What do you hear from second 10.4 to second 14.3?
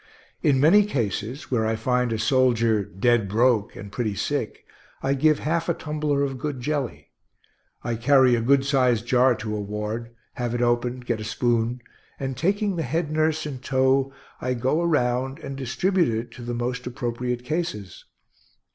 it opened, get a spoon, and taking the head nurse in tow,